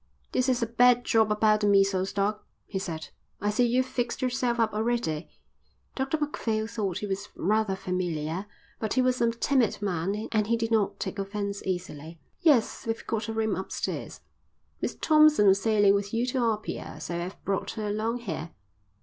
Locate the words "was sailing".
15.45-15.93